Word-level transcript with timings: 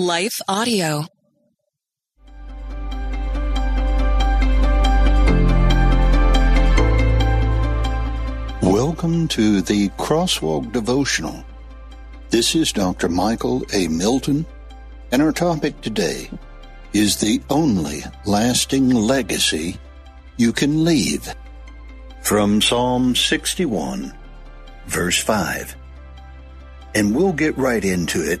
Life 0.00 0.40
Audio. 0.46 1.06
Welcome 8.62 9.26
to 9.26 9.60
the 9.60 9.88
Crosswalk 9.98 10.70
Devotional. 10.70 11.44
This 12.30 12.54
is 12.54 12.70
Dr. 12.70 13.08
Michael 13.08 13.64
A. 13.72 13.88
Milton, 13.88 14.46
and 15.10 15.20
our 15.20 15.32
topic 15.32 15.80
today 15.80 16.30
is 16.92 17.16
the 17.16 17.42
only 17.50 18.04
lasting 18.24 18.90
legacy 18.90 19.78
you 20.36 20.52
can 20.52 20.84
leave. 20.84 21.34
From 22.22 22.62
Psalm 22.62 23.16
61, 23.16 24.16
verse 24.86 25.20
5. 25.20 25.74
And 26.94 27.16
we'll 27.16 27.32
get 27.32 27.58
right 27.58 27.84
into 27.84 28.22
it 28.22 28.40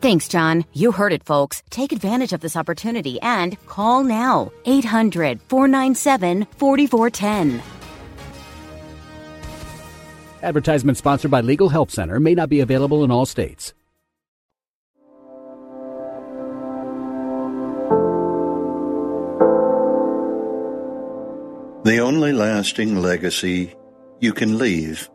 Thanks, 0.00 0.28
John. 0.28 0.64
You 0.72 0.92
heard 0.92 1.12
it, 1.12 1.24
folks. 1.24 1.62
Take 1.70 1.90
advantage 1.90 2.32
of 2.32 2.40
this 2.40 2.56
opportunity 2.56 3.20
and 3.20 3.58
call 3.66 4.04
now. 4.04 4.52
800 4.64 5.40
497 5.48 6.46
4410. 6.56 7.62
Advertisement 10.42 10.96
sponsored 10.96 11.32
by 11.32 11.40
Legal 11.40 11.68
Help 11.68 11.90
Center 11.90 12.20
may 12.20 12.34
not 12.34 12.48
be 12.48 12.60
available 12.60 13.02
in 13.02 13.10
all 13.10 13.26
states. 13.26 13.74
The 21.84 21.98
Only 21.98 22.32
Lasting 22.32 22.96
Legacy 23.00 23.74
You 24.20 24.32
Can 24.32 24.58
Leave 24.58 25.08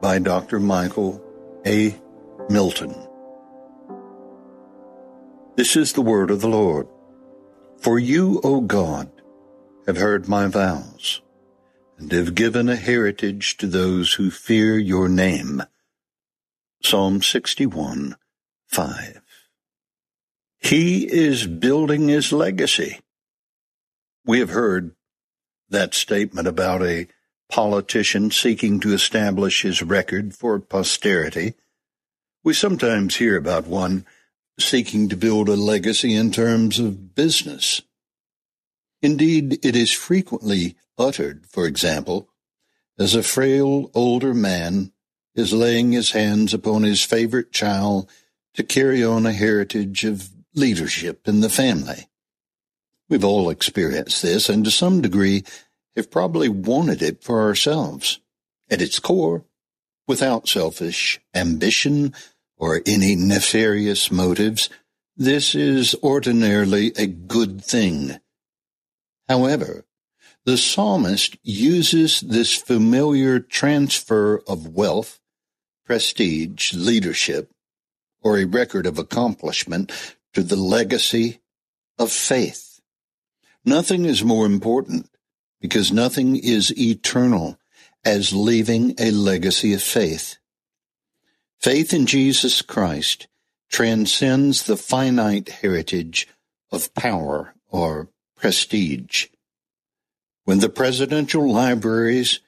by 0.00 0.18
Dr. 0.18 0.58
Michael 0.58 1.22
A. 1.66 1.94
Milton. 2.48 3.07
This 5.58 5.74
is 5.74 5.92
the 5.92 6.02
word 6.02 6.30
of 6.30 6.40
the 6.40 6.46
Lord. 6.46 6.86
For 7.80 7.98
you, 7.98 8.40
O 8.44 8.60
God, 8.60 9.10
have 9.88 9.96
heard 9.96 10.28
my 10.28 10.46
vows, 10.46 11.20
and 11.98 12.12
have 12.12 12.36
given 12.36 12.68
a 12.68 12.76
heritage 12.76 13.56
to 13.56 13.66
those 13.66 14.12
who 14.12 14.30
fear 14.30 14.78
your 14.78 15.08
name. 15.08 15.64
Psalm 16.80 17.20
61, 17.20 18.14
5. 18.68 19.20
He 20.60 21.12
is 21.12 21.48
building 21.48 22.06
his 22.06 22.32
legacy. 22.32 23.00
We 24.24 24.38
have 24.38 24.50
heard 24.50 24.92
that 25.68 25.92
statement 25.92 26.46
about 26.46 26.84
a 26.84 27.08
politician 27.50 28.30
seeking 28.30 28.78
to 28.78 28.94
establish 28.94 29.62
his 29.62 29.82
record 29.82 30.36
for 30.36 30.60
posterity. 30.60 31.54
We 32.44 32.54
sometimes 32.54 33.16
hear 33.16 33.36
about 33.36 33.66
one 33.66 34.06
seeking 34.58 35.08
to 35.08 35.16
build 35.16 35.48
a 35.48 35.54
legacy 35.54 36.14
in 36.14 36.30
terms 36.30 36.78
of 36.78 37.14
business. 37.14 37.82
Indeed, 39.00 39.64
it 39.64 39.76
is 39.76 39.92
frequently 39.92 40.76
uttered, 40.96 41.46
for 41.46 41.66
example, 41.66 42.28
as 42.98 43.14
a 43.14 43.22
frail 43.22 43.90
older 43.94 44.34
man 44.34 44.92
is 45.34 45.52
laying 45.52 45.92
his 45.92 46.10
hands 46.10 46.52
upon 46.52 46.82
his 46.82 47.04
favorite 47.04 47.52
child 47.52 48.10
to 48.54 48.64
carry 48.64 49.04
on 49.04 49.24
a 49.24 49.32
heritage 49.32 50.04
of 50.04 50.30
leadership 50.54 51.28
in 51.28 51.40
the 51.40 51.48
family. 51.48 52.08
We've 53.08 53.24
all 53.24 53.48
experienced 53.48 54.20
this, 54.20 54.48
and 54.48 54.64
to 54.64 54.70
some 54.70 55.00
degree 55.00 55.44
have 55.94 56.10
probably 56.10 56.48
wanted 56.48 57.02
it 57.02 57.22
for 57.22 57.42
ourselves. 57.42 58.18
At 58.68 58.82
its 58.82 58.98
core, 58.98 59.44
without 60.08 60.48
selfish 60.48 61.20
ambition 61.34 62.14
or 62.58 62.82
any 62.84 63.14
nefarious 63.14 64.10
motives, 64.10 64.68
this 65.16 65.54
is 65.54 65.94
ordinarily 66.02 66.92
a 66.96 67.06
good 67.06 67.64
thing. 67.64 68.18
However, 69.28 69.84
the 70.44 70.56
psalmist 70.56 71.36
uses 71.42 72.20
this 72.20 72.54
familiar 72.54 73.38
transfer 73.38 74.42
of 74.46 74.74
wealth, 74.74 75.20
prestige, 75.84 76.72
leadership, 76.72 77.50
or 78.22 78.38
a 78.38 78.44
record 78.46 78.86
of 78.86 78.98
accomplishment 78.98 79.92
to 80.32 80.42
the 80.42 80.56
legacy 80.56 81.40
of 81.98 82.10
faith. 82.10 82.80
Nothing 83.64 84.04
is 84.04 84.24
more 84.24 84.46
important 84.46 85.10
because 85.60 85.92
nothing 85.92 86.36
is 86.36 86.76
eternal 86.78 87.58
as 88.04 88.32
leaving 88.32 88.94
a 88.98 89.10
legacy 89.10 89.74
of 89.74 89.82
faith. 89.82 90.38
Faith 91.60 91.92
in 91.92 92.06
Jesus 92.06 92.62
Christ 92.62 93.26
transcends 93.68 94.62
the 94.62 94.76
finite 94.76 95.48
heritage 95.48 96.28
of 96.70 96.94
power 96.94 97.54
or 97.68 98.10
prestige. 98.36 99.26
When 100.44 100.60
the 100.60 100.68
presidential 100.68 101.50
libraries, 101.52 102.40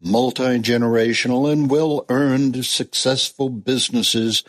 multi-generational 0.00 1.52
and 1.52 1.68
well-earned 1.68 2.64
successful 2.64 3.50
businesses 3.50 4.42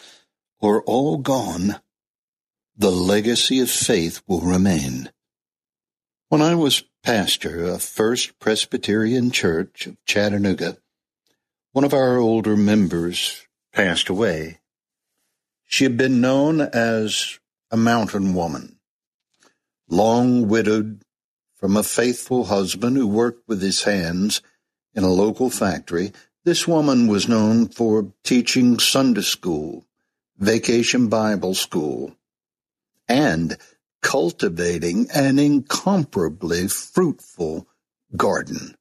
are 0.62 0.82
all 0.84 1.18
gone, 1.18 1.82
the 2.78 2.92
legacy 2.92 3.60
of 3.60 3.70
faith 3.70 4.22
will 4.28 4.42
remain. 4.42 5.12
When 6.30 6.42
I 6.42 6.56
was 6.56 6.86
pastor 7.04 7.66
of 7.66 7.84
First 7.84 8.40
Presbyterian 8.40 9.32
Church 9.32 9.88
of 9.88 9.98
Chattanooga, 10.06 10.78
one 11.74 11.84
of 11.84 11.94
our 11.94 12.18
older 12.18 12.56
members 12.56 13.46
passed 13.76 14.10
away. 14.10 14.60
She 15.66 15.84
had 15.84 15.98
been 15.98 16.22
known 16.22 16.62
as 16.62 17.40
a 17.70 17.78
mountain 17.78 18.34
woman, 18.34 18.80
long 19.90 20.48
widowed 20.48 21.04
from 21.58 21.76
a 21.76 21.84
faithful 21.84 22.46
husband 22.46 22.96
who 22.96 23.08
worked 23.08 23.48
with 23.48 23.62
his 23.62 23.84
hands 23.84 24.42
in 24.94 25.04
a 25.04 25.12
local 25.12 25.50
factory. 25.50 26.14
This 26.46 26.68
woman 26.68 27.08
was 27.08 27.28
known 27.28 27.68
for 27.68 28.14
teaching 28.24 28.80
Sunday 28.80 29.22
school, 29.22 29.86
vacation 30.38 31.10
Bible 31.10 31.54
school, 31.54 32.16
and 33.10 33.58
cultivating 34.02 35.08
an 35.14 35.38
incomparably 35.38 36.68
fruitful 36.68 37.68
garden. 38.16 38.76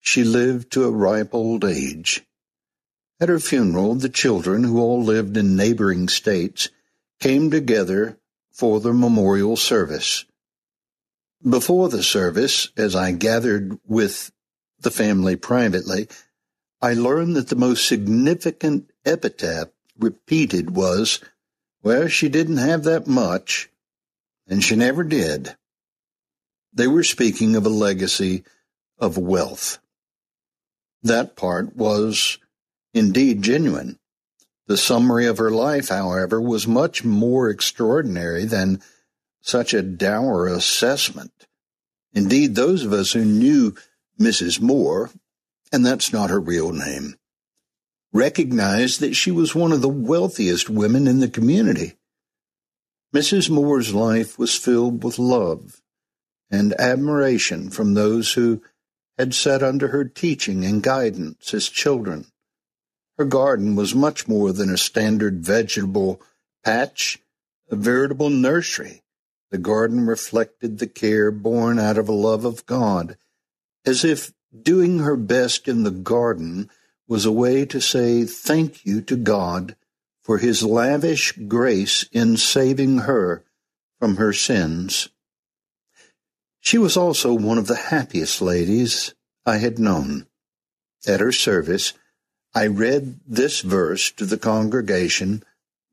She 0.00 0.24
lived 0.24 0.72
to 0.72 0.84
a 0.84 0.90
ripe 0.90 1.32
old 1.32 1.64
age. 1.64 2.22
At 3.20 3.28
her 3.28 3.38
funeral, 3.38 3.96
the 3.96 4.08
children, 4.08 4.64
who 4.64 4.80
all 4.80 5.02
lived 5.02 5.36
in 5.36 5.54
neighboring 5.54 6.08
states, 6.08 6.70
came 7.20 7.50
together 7.50 8.18
for 8.50 8.80
the 8.80 8.94
memorial 8.94 9.56
service. 9.56 10.24
Before 11.46 11.90
the 11.90 12.02
service, 12.02 12.70
as 12.78 12.96
I 12.96 13.12
gathered 13.12 13.78
with 13.86 14.32
the 14.80 14.90
family 14.90 15.36
privately, 15.36 16.08
I 16.80 16.94
learned 16.94 17.36
that 17.36 17.48
the 17.48 17.56
most 17.56 17.86
significant 17.86 18.90
epitaph 19.04 19.68
repeated 19.98 20.74
was, 20.74 21.20
well, 21.82 22.08
she 22.08 22.30
didn't 22.30 22.56
have 22.56 22.84
that 22.84 23.06
much, 23.06 23.68
and 24.48 24.64
she 24.64 24.76
never 24.76 25.04
did. 25.04 25.56
They 26.72 26.86
were 26.86 27.04
speaking 27.04 27.54
of 27.54 27.66
a 27.66 27.70
legacy 27.70 28.44
of 28.98 29.18
wealth. 29.18 29.78
That 31.02 31.36
part 31.36 31.76
was 31.76 32.38
indeed 32.94 33.42
genuine. 33.42 33.98
The 34.66 34.76
summary 34.76 35.26
of 35.26 35.38
her 35.38 35.50
life, 35.50 35.88
however, 35.88 36.40
was 36.40 36.66
much 36.66 37.04
more 37.04 37.50
extraordinary 37.50 38.44
than 38.44 38.80
such 39.40 39.74
a 39.74 39.82
dour 39.82 40.46
assessment. 40.46 41.32
Indeed, 42.12 42.54
those 42.54 42.84
of 42.84 42.92
us 42.92 43.12
who 43.12 43.24
knew 43.24 43.74
Mrs. 44.18 44.60
Moore, 44.60 45.10
and 45.72 45.84
that's 45.84 46.12
not 46.12 46.30
her 46.30 46.40
real 46.40 46.72
name, 46.72 47.16
recognized 48.12 49.00
that 49.00 49.14
she 49.14 49.30
was 49.30 49.54
one 49.54 49.72
of 49.72 49.80
the 49.80 49.88
wealthiest 49.88 50.68
women 50.68 51.06
in 51.06 51.20
the 51.20 51.28
community. 51.28 51.96
Mrs. 53.14 53.50
Moore's 53.50 53.94
life 53.94 54.38
was 54.38 54.54
filled 54.54 55.02
with 55.02 55.18
love 55.18 55.80
and 56.50 56.78
admiration 56.80 57.70
from 57.70 57.94
those 57.94 58.34
who 58.34 58.62
had 59.18 59.34
sat 59.34 59.62
under 59.62 59.88
her 59.88 60.04
teaching 60.04 60.64
and 60.64 60.82
guidance 60.82 61.52
as 61.54 61.68
children. 61.68 62.26
Her 63.20 63.26
garden 63.26 63.76
was 63.76 63.94
much 63.94 64.28
more 64.28 64.50
than 64.50 64.70
a 64.70 64.78
standard 64.78 65.44
vegetable 65.44 66.22
patch, 66.64 67.18
a 67.70 67.76
veritable 67.76 68.30
nursery. 68.30 69.02
The 69.50 69.58
garden 69.58 70.06
reflected 70.06 70.78
the 70.78 70.86
care 70.86 71.30
born 71.30 71.78
out 71.78 71.98
of 71.98 72.08
a 72.08 72.12
love 72.12 72.46
of 72.46 72.64
God, 72.64 73.18
as 73.84 74.06
if 74.06 74.32
doing 74.58 75.00
her 75.00 75.16
best 75.16 75.68
in 75.68 75.82
the 75.82 75.90
garden 75.90 76.70
was 77.06 77.26
a 77.26 77.30
way 77.30 77.66
to 77.66 77.78
say 77.78 78.24
thank 78.24 78.86
you 78.86 79.02
to 79.02 79.16
God 79.16 79.76
for 80.22 80.38
his 80.38 80.62
lavish 80.62 81.32
grace 81.46 82.06
in 82.12 82.38
saving 82.38 83.00
her 83.00 83.44
from 83.98 84.16
her 84.16 84.32
sins. 84.32 85.10
She 86.60 86.78
was 86.78 86.96
also 86.96 87.34
one 87.34 87.58
of 87.58 87.66
the 87.66 87.76
happiest 87.76 88.40
ladies 88.40 89.14
I 89.44 89.58
had 89.58 89.78
known. 89.78 90.26
At 91.06 91.20
her 91.20 91.32
service, 91.32 91.92
I 92.54 92.66
read 92.66 93.20
this 93.26 93.60
verse 93.60 94.10
to 94.12 94.26
the 94.26 94.38
congregation 94.38 95.44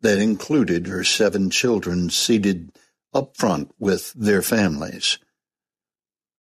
that 0.01 0.17
included 0.17 0.87
her 0.87 1.03
seven 1.03 1.49
children 1.49 2.09
seated 2.09 2.71
up 3.13 3.37
front 3.37 3.71
with 3.79 4.13
their 4.13 4.41
families. 4.41 5.19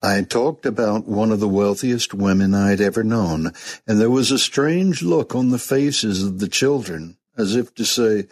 I 0.02 0.22
talked 0.24 0.66
about 0.66 1.08
one 1.08 1.32
of 1.32 1.40
the 1.40 1.48
wealthiest 1.48 2.14
women 2.14 2.54
I 2.54 2.72
had 2.72 2.82
ever 2.82 3.04
known, 3.04 3.54
and 3.88 4.00
there 4.02 4.10
was 4.10 4.32
a 4.32 4.38
strange 4.38 5.02
look 5.02 5.34
on 5.34 5.50
the 5.50 5.60
faces 5.60 6.22
of 6.22 6.40
the 6.40 6.50
children, 6.50 7.18
as 7.38 7.56
if 7.56 7.74
to 7.76 7.86
say, 7.86 8.28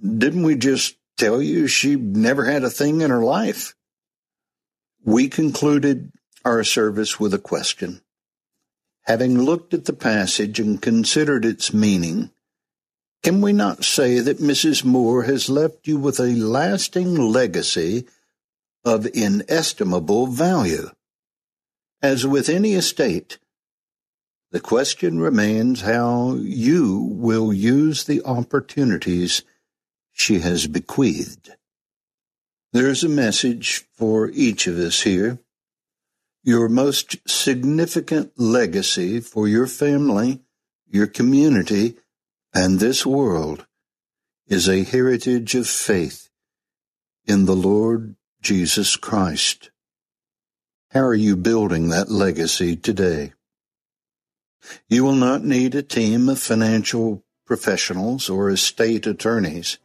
Didn't 0.00 0.42
we 0.42 0.54
just 0.54 0.96
tell 1.16 1.40
you 1.40 1.66
she 1.66 1.96
never 1.96 2.44
had 2.44 2.62
a 2.62 2.70
thing 2.70 3.00
in 3.00 3.10
her 3.10 3.24
life? 3.24 3.74
We 5.02 5.28
concluded 5.28 6.12
our 6.44 6.62
service 6.62 7.18
with 7.18 7.32
a 7.32 7.38
question. 7.38 8.02
Having 9.06 9.42
looked 9.42 9.72
at 9.72 9.84
the 9.84 9.92
passage 9.92 10.58
and 10.58 10.82
considered 10.82 11.44
its 11.44 11.72
meaning, 11.72 12.30
can 13.22 13.40
we 13.40 13.52
not 13.52 13.84
say 13.84 14.18
that 14.18 14.38
Mrs. 14.38 14.84
Moore 14.84 15.22
has 15.22 15.48
left 15.48 15.86
you 15.86 15.96
with 15.96 16.18
a 16.18 16.34
lasting 16.34 17.14
legacy 17.14 18.06
of 18.84 19.06
inestimable 19.14 20.26
value? 20.26 20.90
As 22.02 22.26
with 22.26 22.48
any 22.48 22.74
estate, 22.74 23.38
the 24.50 24.60
question 24.60 25.20
remains 25.20 25.82
how 25.82 26.34
you 26.34 26.98
will 27.12 27.52
use 27.52 28.04
the 28.04 28.22
opportunities 28.24 29.42
she 30.12 30.40
has 30.40 30.66
bequeathed. 30.66 31.56
There's 32.72 33.04
a 33.04 33.08
message 33.08 33.84
for 33.94 34.30
each 34.30 34.66
of 34.66 34.78
us 34.78 35.02
here 35.02 35.38
your 36.46 36.68
most 36.68 37.16
significant 37.28 38.30
legacy 38.38 39.18
for 39.18 39.48
your 39.48 39.66
family, 39.66 40.40
your 40.88 41.08
community, 41.08 41.96
and 42.54 42.78
this 42.78 43.04
world 43.04 43.66
is 44.46 44.68
a 44.68 44.84
heritage 44.84 45.56
of 45.56 45.66
faith 45.66 46.30
in 47.24 47.46
the 47.46 47.56
Lord 47.56 48.14
Jesus 48.40 48.94
Christ. 48.94 49.72
How 50.92 51.00
are 51.00 51.16
you 51.16 51.34
building 51.34 51.88
that 51.88 52.12
legacy 52.12 52.76
today? 52.76 53.32
You 54.88 55.02
will 55.02 55.16
not 55.16 55.42
need 55.42 55.74
a 55.74 55.82
team 55.82 56.28
of 56.28 56.38
financial 56.38 57.24
professionals 57.44 58.30
or 58.30 58.50
estate 58.50 59.08
attorneys. 59.08 59.78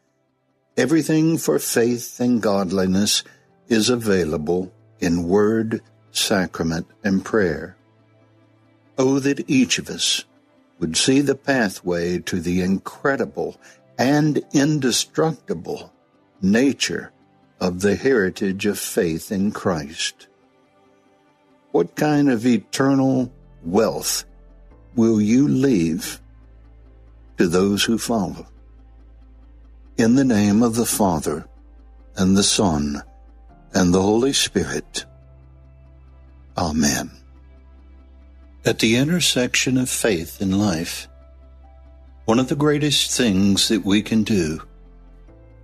Everything 0.77 1.39
for 1.39 1.57
faith 1.57 2.19
and 2.19 2.39
godliness 2.39 3.23
is 3.67 3.89
available 3.89 4.71
in 4.99 5.27
word 5.27 5.81
sacrament, 6.11 6.87
and 7.03 7.25
prayer. 7.25 7.75
Oh, 8.97 9.19
that 9.19 9.49
each 9.49 9.79
of 9.79 9.89
us 9.89 10.25
would 10.79 10.97
see 10.97 11.21
the 11.21 11.35
pathway 11.35 12.19
to 12.19 12.39
the 12.39 12.61
incredible 12.61 13.59
and 13.97 14.41
indestructible 14.53 15.93
nature 16.41 17.11
of 17.59 17.81
the 17.81 17.95
heritage 17.95 18.65
of 18.65 18.79
faith 18.79 19.31
in 19.31 19.51
Christ. 19.51 20.27
What 21.71 21.95
kind 21.95 22.29
of 22.29 22.45
eternal 22.45 23.31
wealth 23.63 24.25
will 24.95 25.21
you 25.21 25.47
leave 25.47 26.19
to 27.37 27.47
those 27.47 27.83
who 27.83 27.97
follow? 27.97 28.47
In 29.97 30.15
the 30.15 30.25
name 30.25 30.63
of 30.63 30.75
the 30.75 30.85
Father, 30.85 31.47
and 32.17 32.35
the 32.35 32.43
Son, 32.43 33.03
and 33.73 33.93
the 33.93 34.01
Holy 34.01 34.33
Spirit, 34.33 35.05
Amen. 36.61 37.09
At 38.65 38.77
the 38.77 38.95
intersection 38.95 39.79
of 39.79 39.89
faith 39.89 40.39
and 40.41 40.59
life, 40.59 41.07
one 42.25 42.37
of 42.37 42.49
the 42.49 42.55
greatest 42.55 43.17
things 43.17 43.67
that 43.69 43.83
we 43.83 44.03
can 44.03 44.21
do 44.21 44.61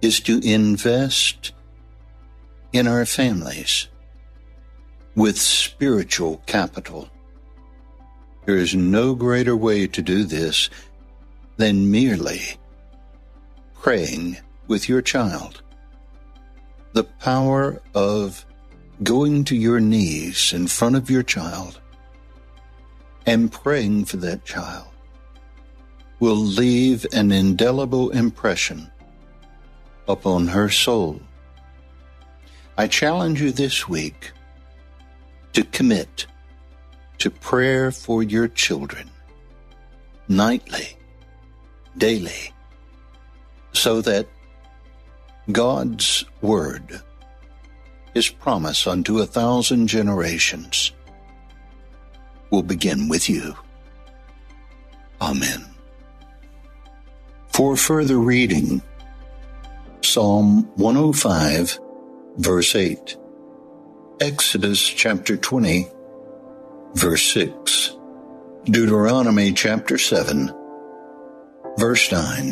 is 0.01 0.19
to 0.21 0.39
invest 0.39 1.51
in 2.73 2.88
our 2.88 3.05
families 3.05 3.89
with 5.15 5.39
spiritual 5.39 6.41
capital. 6.47 7.07
There 8.47 8.57
is 8.57 8.73
no 8.73 9.13
greater 9.13 9.55
way 9.55 9.85
to 9.85 10.01
do 10.01 10.23
this 10.23 10.67
than 11.57 11.91
merely 11.91 12.41
praying 13.75 14.38
with 14.67 14.89
your 14.89 15.03
child. 15.03 15.61
The 16.94 17.03
power 17.03 17.83
of 17.94 18.46
going 19.03 19.44
to 19.45 19.55
your 19.55 19.79
knees 19.79 20.53
in 20.53 20.67
front 20.67 20.95
of 20.95 21.09
your 21.09 21.23
child 21.23 21.79
and 23.25 23.51
praying 23.51 24.05
for 24.05 24.17
that 24.17 24.44
child 24.45 24.88
will 26.19 26.35
leave 26.35 27.05
an 27.13 27.31
indelible 27.31 28.09
impression 28.09 28.89
upon 30.07 30.47
her 30.47 30.69
soul. 30.69 31.19
I 32.77 32.88
challenge 32.88 33.41
you 33.41 33.51
this 33.51 33.88
week 33.88 34.31
to 35.53 35.63
commit 35.63 36.25
to 37.19 37.30
prayer 37.30 37.92
for 37.92 38.23
your 38.23 38.47
children 38.47 39.09
nightly, 40.27 40.97
daily, 41.97 42.54
so 43.73 44.01
that 44.01 44.27
God's 45.51 46.25
Word 46.42 47.01
his 48.18 48.30
promise 48.30 48.88
unto 48.88 49.19
a 49.19 49.28
thousand 49.28 49.86
generations 49.86 50.92
will 52.50 52.64
begin 52.64 53.07
with 53.07 53.30
you. 53.30 53.56
Amen. 55.21 55.64
For 57.50 57.78
further 57.78 58.18
reading, 58.18 58.81
Psalm 60.02 60.64
105, 60.78 61.78
verse 62.38 62.76
8, 62.76 63.16
Exodus 64.19 64.81
chapter 64.81 65.38
20, 65.38 65.88
verse 66.95 67.21
6, 67.33 67.97
Deuteronomy 68.66 69.54
chapter 69.54 70.00
7, 70.00 70.52
verse 71.78 72.12
9. 72.12 72.52